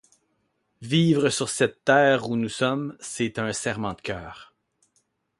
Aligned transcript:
Vivre 0.81 1.29
sur 1.29 1.47
cette 1.47 1.83
terre 1.85 2.27
où 2.27 2.35
nous 2.35 2.49
sommes, 2.49 2.97
c’est 2.99 3.37
un 3.37 3.53
serrement 3.53 3.93
de 3.93 4.01
cœur. 4.01 4.55